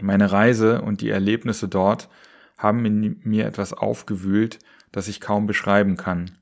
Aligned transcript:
Meine 0.00 0.32
Reise 0.32 0.82
und 0.82 1.02
die 1.02 1.10
Erlebnisse 1.10 1.68
dort 1.68 2.08
haben 2.56 2.84
in 2.84 3.20
mir 3.22 3.46
etwas 3.46 3.72
aufgewühlt, 3.72 4.58
das 4.92 5.08
ich 5.08 5.20
kaum 5.20 5.46
beschreiben 5.46 5.96
kann. 5.96 6.38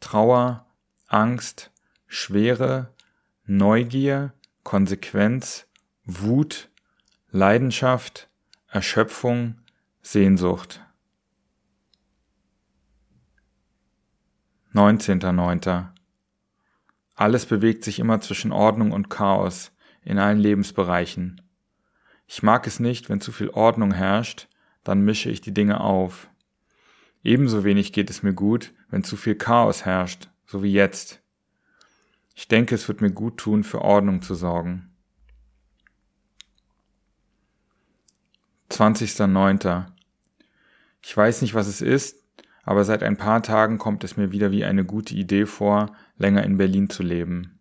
Trauer, 0.00 0.66
Angst, 1.06 1.70
Schwere, 2.10 2.94
Neugier, 3.44 4.32
Konsequenz, 4.62 5.66
Wut, 6.04 6.70
Leidenschaft, 7.30 8.30
Erschöpfung, 8.66 9.56
Sehnsucht. 10.00 10.80
19.09. 14.72 15.88
Alles 17.14 17.44
bewegt 17.44 17.84
sich 17.84 17.98
immer 17.98 18.22
zwischen 18.22 18.52
Ordnung 18.52 18.92
und 18.92 19.10
Chaos 19.10 19.72
in 20.02 20.18
allen 20.18 20.38
Lebensbereichen. 20.38 21.42
Ich 22.26 22.42
mag 22.42 22.66
es 22.66 22.80
nicht, 22.80 23.10
wenn 23.10 23.20
zu 23.20 23.32
viel 23.32 23.50
Ordnung 23.50 23.92
herrscht, 23.92 24.48
dann 24.82 25.04
mische 25.04 25.28
ich 25.28 25.42
die 25.42 25.52
Dinge 25.52 25.80
auf. 25.80 26.30
Ebenso 27.22 27.64
wenig 27.64 27.92
geht 27.92 28.08
es 28.08 28.22
mir 28.22 28.32
gut, 28.32 28.72
wenn 28.88 29.04
zu 29.04 29.16
viel 29.16 29.34
Chaos 29.34 29.84
herrscht, 29.84 30.30
so 30.46 30.62
wie 30.62 30.72
jetzt. 30.72 31.20
Ich 32.38 32.46
denke, 32.46 32.76
es 32.76 32.86
wird 32.86 33.00
mir 33.00 33.10
gut 33.10 33.36
tun, 33.36 33.64
für 33.64 33.82
Ordnung 33.82 34.22
zu 34.22 34.36
sorgen. 34.36 34.92
20.09. 38.70 39.86
Ich 41.02 41.16
weiß 41.16 41.42
nicht, 41.42 41.54
was 41.54 41.66
es 41.66 41.80
ist, 41.80 42.22
aber 42.62 42.84
seit 42.84 43.02
ein 43.02 43.16
paar 43.16 43.42
Tagen 43.42 43.78
kommt 43.78 44.04
es 44.04 44.16
mir 44.16 44.30
wieder 44.30 44.52
wie 44.52 44.64
eine 44.64 44.84
gute 44.84 45.16
Idee 45.16 45.46
vor, 45.46 45.96
länger 46.16 46.44
in 46.44 46.58
Berlin 46.58 46.88
zu 46.88 47.02
leben. 47.02 47.58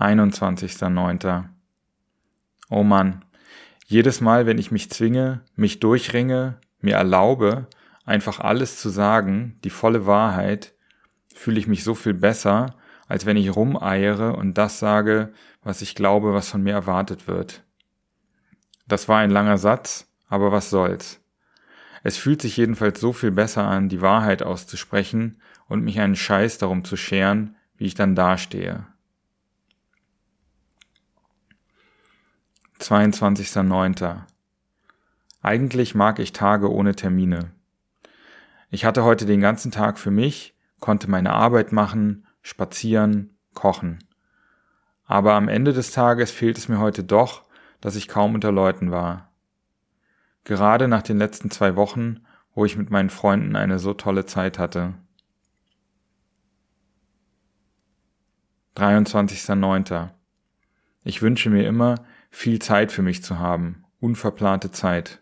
21.09. 0.00 1.44
Oh 2.68 2.82
Mann, 2.82 3.24
jedes 3.86 4.20
Mal, 4.20 4.46
wenn 4.46 4.58
ich 4.58 4.72
mich 4.72 4.90
zwinge, 4.90 5.42
mich 5.54 5.78
durchringe, 5.78 6.58
mir 6.80 6.96
erlaube, 6.96 7.68
einfach 8.04 8.40
alles 8.40 8.80
zu 8.80 8.88
sagen, 8.88 9.60
die 9.62 9.70
volle 9.70 10.04
Wahrheit, 10.04 10.74
fühle 11.38 11.58
ich 11.58 11.66
mich 11.66 11.84
so 11.84 11.94
viel 11.94 12.14
besser, 12.14 12.76
als 13.08 13.26
wenn 13.26 13.36
ich 13.36 13.54
rumeiere 13.54 14.36
und 14.36 14.54
das 14.58 14.78
sage, 14.78 15.32
was 15.62 15.82
ich 15.82 15.94
glaube, 15.94 16.32
was 16.32 16.48
von 16.48 16.62
mir 16.62 16.72
erwartet 16.72 17.28
wird. 17.28 17.62
Das 18.86 19.08
war 19.08 19.18
ein 19.18 19.30
langer 19.30 19.58
Satz, 19.58 20.10
aber 20.28 20.52
was 20.52 20.70
soll's. 20.70 21.20
Es 22.02 22.16
fühlt 22.16 22.42
sich 22.42 22.56
jedenfalls 22.56 23.00
so 23.00 23.12
viel 23.12 23.30
besser 23.30 23.64
an, 23.64 23.88
die 23.88 24.00
Wahrheit 24.00 24.42
auszusprechen 24.42 25.40
und 25.68 25.84
mich 25.84 26.00
einen 26.00 26.16
Scheiß 26.16 26.58
darum 26.58 26.84
zu 26.84 26.96
scheren, 26.96 27.56
wie 27.76 27.86
ich 27.86 27.94
dann 27.94 28.14
dastehe. 28.14 28.86
22.09. 32.80 34.22
Eigentlich 35.40 35.94
mag 35.94 36.18
ich 36.18 36.32
Tage 36.32 36.70
ohne 36.70 36.96
Termine. 36.96 37.52
Ich 38.70 38.84
hatte 38.84 39.04
heute 39.04 39.26
den 39.26 39.40
ganzen 39.40 39.70
Tag 39.70 39.98
für 39.98 40.10
mich, 40.10 40.54
konnte 40.82 41.08
meine 41.08 41.32
Arbeit 41.32 41.72
machen 41.72 42.26
spazieren, 42.42 43.38
kochen. 43.54 44.04
Aber 45.04 45.34
am 45.34 45.48
Ende 45.48 45.72
des 45.72 45.92
Tages 45.92 46.30
fehlt 46.30 46.58
es 46.58 46.68
mir 46.68 46.80
heute 46.80 47.04
doch, 47.04 47.44
dass 47.80 47.96
ich 47.96 48.08
kaum 48.08 48.34
unter 48.34 48.52
Leuten 48.52 48.90
war. 48.90 49.30
Gerade 50.44 50.88
nach 50.88 51.02
den 51.02 51.18
letzten 51.18 51.50
zwei 51.50 51.76
Wochen, 51.76 52.24
wo 52.54 52.64
ich 52.64 52.76
mit 52.76 52.90
meinen 52.90 53.10
Freunden 53.10 53.56
eine 53.56 53.78
so 53.78 53.94
tolle 53.94 54.26
Zeit 54.26 54.58
hatte. 54.58 54.94
23.09. 58.76 60.10
Ich 61.04 61.22
wünsche 61.22 61.50
mir 61.50 61.66
immer, 61.66 61.96
viel 62.30 62.58
Zeit 62.58 62.90
für 62.90 63.02
mich 63.02 63.22
zu 63.22 63.38
haben, 63.38 63.84
unverplante 64.00 64.70
Zeit. 64.70 65.20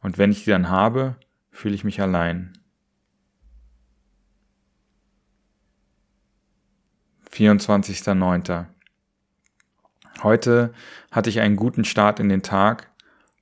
Und 0.00 0.16
wenn 0.18 0.30
ich 0.30 0.44
die 0.44 0.50
dann 0.50 0.68
habe, 0.68 1.16
fühle 1.50 1.74
ich 1.74 1.84
mich 1.84 2.00
allein. 2.00 2.59
24.09. 7.32 8.66
Heute 10.22 10.72
hatte 11.10 11.30
ich 11.30 11.40
einen 11.40 11.56
guten 11.56 11.84
Start 11.84 12.20
in 12.20 12.28
den 12.28 12.42
Tag, 12.42 12.90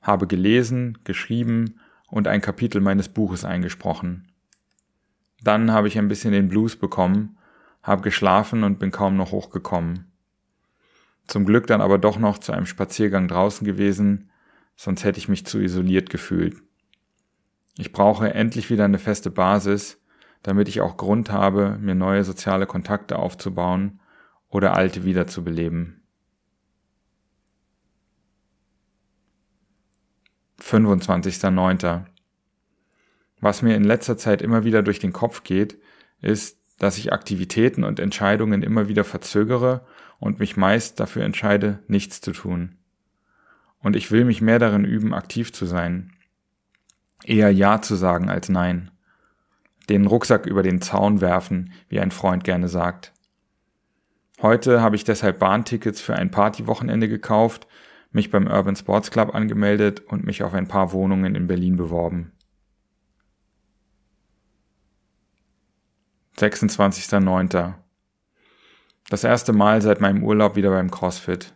habe 0.02 0.26
gelesen, 0.26 0.98
geschrieben 1.04 1.80
und 2.06 2.28
ein 2.28 2.40
Kapitel 2.40 2.80
meines 2.80 3.08
Buches 3.08 3.44
eingesprochen. 3.44 4.30
Dann 5.42 5.72
habe 5.72 5.88
ich 5.88 5.98
ein 5.98 6.08
bisschen 6.08 6.32
den 6.32 6.48
Blues 6.48 6.76
bekommen, 6.76 7.38
habe 7.82 8.02
geschlafen 8.02 8.64
und 8.64 8.78
bin 8.78 8.90
kaum 8.90 9.16
noch 9.16 9.32
hochgekommen. 9.32 10.10
Zum 11.26 11.44
Glück 11.44 11.66
dann 11.66 11.80
aber 11.80 11.98
doch 11.98 12.18
noch 12.18 12.38
zu 12.38 12.52
einem 12.52 12.66
Spaziergang 12.66 13.28
draußen 13.28 13.66
gewesen, 13.66 14.30
sonst 14.76 15.04
hätte 15.04 15.18
ich 15.18 15.28
mich 15.28 15.46
zu 15.46 15.58
isoliert 15.60 16.10
gefühlt. 16.10 16.56
Ich 17.76 17.92
brauche 17.92 18.32
endlich 18.34 18.70
wieder 18.70 18.84
eine 18.84 18.98
feste 18.98 19.30
Basis, 19.30 19.97
damit 20.42 20.68
ich 20.68 20.80
auch 20.80 20.96
Grund 20.96 21.30
habe, 21.30 21.78
mir 21.80 21.94
neue 21.94 22.24
soziale 22.24 22.66
Kontakte 22.66 23.18
aufzubauen 23.18 24.00
oder 24.48 24.74
alte 24.74 25.04
wiederzubeleben. 25.04 26.02
25.09. 30.60 32.04
Was 33.40 33.62
mir 33.62 33.76
in 33.76 33.84
letzter 33.84 34.18
Zeit 34.18 34.42
immer 34.42 34.64
wieder 34.64 34.82
durch 34.82 34.98
den 34.98 35.12
Kopf 35.12 35.44
geht, 35.44 35.78
ist, 36.20 36.58
dass 36.78 36.98
ich 36.98 37.12
Aktivitäten 37.12 37.84
und 37.84 38.00
Entscheidungen 38.00 38.62
immer 38.62 38.88
wieder 38.88 39.04
verzögere 39.04 39.86
und 40.18 40.40
mich 40.40 40.56
meist 40.56 41.00
dafür 41.00 41.24
entscheide, 41.24 41.82
nichts 41.86 42.20
zu 42.20 42.32
tun. 42.32 42.76
Und 43.80 43.96
ich 43.96 44.10
will 44.10 44.24
mich 44.24 44.40
mehr 44.40 44.58
darin 44.58 44.84
üben, 44.84 45.14
aktiv 45.14 45.52
zu 45.52 45.66
sein. 45.66 46.12
Eher 47.24 47.50
Ja 47.50 47.80
zu 47.80 47.94
sagen 47.94 48.28
als 48.28 48.48
Nein 48.48 48.90
den 49.88 50.06
Rucksack 50.06 50.46
über 50.46 50.62
den 50.62 50.80
Zaun 50.80 51.20
werfen, 51.20 51.72
wie 51.88 52.00
ein 52.00 52.10
Freund 52.10 52.44
gerne 52.44 52.68
sagt. 52.68 53.12
Heute 54.40 54.80
habe 54.80 54.96
ich 54.96 55.04
deshalb 55.04 55.38
Bahntickets 55.38 56.00
für 56.00 56.14
ein 56.14 56.30
Partywochenende 56.30 57.08
gekauft, 57.08 57.66
mich 58.12 58.30
beim 58.30 58.46
Urban 58.46 58.76
Sports 58.76 59.10
Club 59.10 59.34
angemeldet 59.34 60.00
und 60.00 60.24
mich 60.24 60.42
auf 60.42 60.54
ein 60.54 60.68
paar 60.68 60.92
Wohnungen 60.92 61.34
in 61.34 61.46
Berlin 61.46 61.76
beworben. 61.76 62.32
26.09. 66.38 67.74
Das 69.10 69.24
erste 69.24 69.52
Mal 69.52 69.82
seit 69.82 70.00
meinem 70.00 70.22
Urlaub 70.22 70.54
wieder 70.54 70.70
beim 70.70 70.90
CrossFit. 70.90 71.54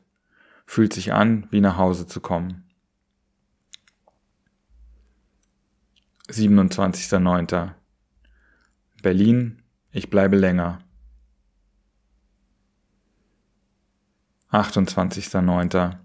Fühlt 0.67 0.93
sich 0.93 1.12
an, 1.12 1.46
wie 1.50 1.61
nach 1.61 1.76
Hause 1.76 2.06
zu 2.06 2.20
kommen. 2.20 2.64
27.09. 6.28 7.73
Berlin, 9.02 9.62
ich 9.90 10.10
bleibe 10.10 10.37
länger. 10.37 10.78
28.09. 14.52 15.96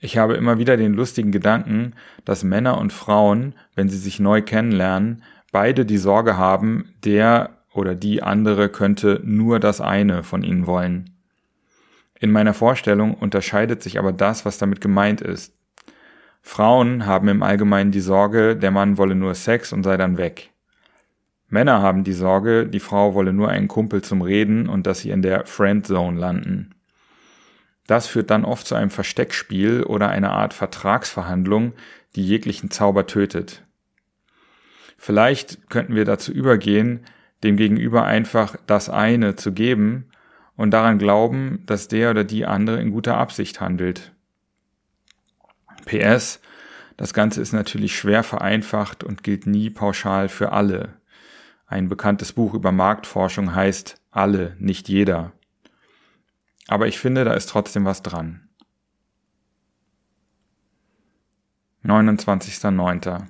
Ich 0.00 0.18
habe 0.18 0.34
immer 0.34 0.58
wieder 0.58 0.76
den 0.76 0.94
lustigen 0.94 1.30
Gedanken, 1.30 1.94
dass 2.24 2.42
Männer 2.42 2.78
und 2.78 2.92
Frauen, 2.92 3.54
wenn 3.74 3.88
sie 3.88 3.98
sich 3.98 4.18
neu 4.18 4.42
kennenlernen, 4.42 5.22
beide 5.52 5.86
die 5.86 5.98
Sorge 5.98 6.36
haben, 6.36 6.94
der 7.04 7.58
oder 7.72 7.94
die 7.94 8.22
andere 8.22 8.68
könnte 8.68 9.20
nur 9.24 9.60
das 9.60 9.80
eine 9.80 10.22
von 10.22 10.42
ihnen 10.42 10.66
wollen. 10.66 11.10
In 12.18 12.32
meiner 12.32 12.54
Vorstellung 12.54 13.14
unterscheidet 13.14 13.82
sich 13.82 13.98
aber 13.98 14.12
das, 14.12 14.44
was 14.44 14.58
damit 14.58 14.80
gemeint 14.80 15.20
ist. 15.20 15.54
Frauen 16.42 17.06
haben 17.06 17.28
im 17.28 17.42
Allgemeinen 17.42 17.90
die 17.90 18.00
Sorge, 18.00 18.56
der 18.56 18.70
Mann 18.70 18.98
wolle 18.98 19.14
nur 19.14 19.34
Sex 19.34 19.72
und 19.72 19.82
sei 19.82 19.96
dann 19.96 20.18
weg. 20.18 20.53
Männer 21.54 21.80
haben 21.80 22.02
die 22.02 22.12
Sorge, 22.12 22.66
die 22.66 22.80
Frau 22.80 23.14
wolle 23.14 23.32
nur 23.32 23.48
einen 23.48 23.68
Kumpel 23.68 24.02
zum 24.02 24.22
Reden 24.22 24.68
und 24.68 24.88
dass 24.88 24.98
sie 24.98 25.10
in 25.10 25.22
der 25.22 25.46
Friendzone 25.46 26.18
landen. 26.18 26.74
Das 27.86 28.08
führt 28.08 28.30
dann 28.30 28.44
oft 28.44 28.66
zu 28.66 28.74
einem 28.74 28.90
Versteckspiel 28.90 29.84
oder 29.84 30.08
einer 30.08 30.32
Art 30.32 30.52
Vertragsverhandlung, 30.52 31.72
die 32.16 32.26
jeglichen 32.26 32.72
Zauber 32.72 33.06
tötet. 33.06 33.62
Vielleicht 34.98 35.70
könnten 35.70 35.94
wir 35.94 36.04
dazu 36.04 36.32
übergehen, 36.32 37.04
dem 37.44 37.56
Gegenüber 37.56 38.04
einfach 38.04 38.56
das 38.66 38.88
eine 38.88 39.36
zu 39.36 39.52
geben 39.52 40.06
und 40.56 40.72
daran 40.72 40.98
glauben, 40.98 41.62
dass 41.66 41.86
der 41.86 42.10
oder 42.10 42.24
die 42.24 42.46
andere 42.46 42.80
in 42.80 42.90
guter 42.90 43.16
Absicht 43.16 43.60
handelt. 43.60 44.12
PS, 45.84 46.40
das 46.96 47.14
Ganze 47.14 47.40
ist 47.40 47.52
natürlich 47.52 47.96
schwer 47.96 48.24
vereinfacht 48.24 49.04
und 49.04 49.22
gilt 49.22 49.46
nie 49.46 49.70
pauschal 49.70 50.28
für 50.28 50.50
alle. 50.50 50.94
Ein 51.66 51.88
bekanntes 51.88 52.32
Buch 52.32 52.54
über 52.54 52.72
Marktforschung 52.72 53.54
heißt 53.54 54.00
Alle, 54.10 54.56
nicht 54.58 54.88
jeder. 54.88 55.32
Aber 56.68 56.86
ich 56.86 56.98
finde, 56.98 57.24
da 57.24 57.34
ist 57.34 57.48
trotzdem 57.48 57.84
was 57.84 58.02
dran. 58.02 58.48
29.09. 61.84 63.26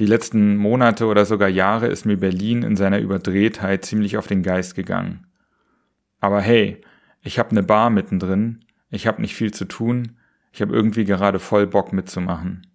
Die 0.00 0.06
letzten 0.06 0.56
Monate 0.56 1.06
oder 1.06 1.26
sogar 1.26 1.48
Jahre 1.48 1.86
ist 1.86 2.06
mir 2.06 2.16
Berlin 2.16 2.62
in 2.62 2.74
seiner 2.74 2.98
Überdrehtheit 2.98 3.84
ziemlich 3.84 4.16
auf 4.16 4.26
den 4.26 4.42
Geist 4.42 4.74
gegangen. 4.74 5.26
Aber 6.20 6.40
hey, 6.40 6.80
ich 7.22 7.38
hab 7.38 7.52
ne 7.52 7.62
Bar 7.62 7.90
mittendrin, 7.90 8.64
ich 8.88 9.06
hab 9.06 9.18
nicht 9.18 9.34
viel 9.34 9.52
zu 9.52 9.66
tun, 9.66 10.16
ich 10.52 10.62
hab 10.62 10.70
irgendwie 10.70 11.04
gerade 11.04 11.38
voll 11.38 11.66
Bock 11.66 11.92
mitzumachen. 11.92 12.66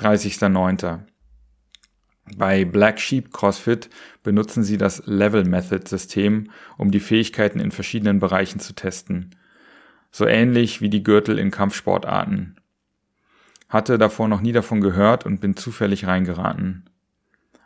30.09. 0.00 1.00
Bei 2.36 2.64
Black 2.64 3.00
Sheep 3.00 3.32
CrossFit 3.32 3.90
benutzen 4.22 4.62
sie 4.62 4.78
das 4.78 5.02
Level 5.06 5.44
Method 5.44 5.88
System, 5.88 6.50
um 6.78 6.90
die 6.90 7.00
Fähigkeiten 7.00 7.60
in 7.60 7.70
verschiedenen 7.70 8.18
Bereichen 8.18 8.60
zu 8.60 8.72
testen. 8.72 9.36
So 10.10 10.26
ähnlich 10.26 10.80
wie 10.80 10.90
die 10.90 11.02
Gürtel 11.02 11.38
in 11.38 11.50
Kampfsportarten 11.50 12.56
hatte 13.70 13.98
davor 13.98 14.28
noch 14.28 14.40
nie 14.40 14.52
davon 14.52 14.80
gehört 14.80 15.24
und 15.24 15.40
bin 15.40 15.56
zufällig 15.56 16.06
reingeraten. 16.06 16.90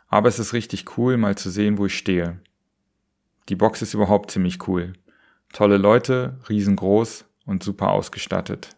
Aber 0.07 0.29
es 0.29 0.39
ist 0.39 0.53
richtig 0.53 0.97
cool, 0.97 1.17
mal 1.17 1.35
zu 1.35 1.49
sehen, 1.49 1.77
wo 1.77 1.87
ich 1.87 1.97
stehe. 1.97 2.39
Die 3.49 3.55
Box 3.55 3.81
ist 3.81 3.95
überhaupt 3.95 4.31
ziemlich 4.31 4.67
cool. 4.67 4.93
Tolle 5.51 5.77
Leute, 5.77 6.39
riesengroß 6.47 7.25
und 7.45 7.63
super 7.63 7.89
ausgestattet. 7.89 8.77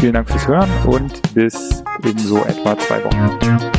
Vielen 0.00 0.14
Dank 0.14 0.30
fürs 0.30 0.48
Hören 0.48 0.70
und 0.86 1.34
bis 1.34 1.84
in 2.04 2.16
so 2.16 2.38
etwa 2.38 2.74
zwei 2.78 3.04
Wochen. 3.04 3.70